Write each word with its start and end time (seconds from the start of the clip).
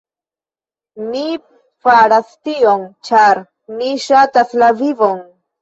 Mi 1.09 1.21
faras 1.87 2.33
tion, 2.49 2.87
ĉar 3.11 3.45
mi 3.77 3.93
ŝatas 4.09 4.59
la 4.65 4.73
vivon! 4.85 5.25